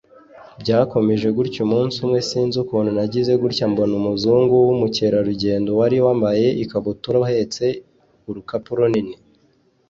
Byakomeje 0.61 1.27
gutyo 1.37 1.61
umunsi 1.67 1.95
umwe 2.05 2.19
sinzi 2.29 2.55
ukuntu 2.63 2.89
nagize 2.97 3.31
gutya 3.41 3.65
mbona 3.71 3.93
umuzungu 3.99 4.53
w’umukerarugendo 4.67 5.69
wari 5.79 5.97
wambaye 6.05 6.47
ikabutura 6.63 7.17
ahetse 7.27 7.65
urukapu 8.29 8.71
runini 8.77 9.15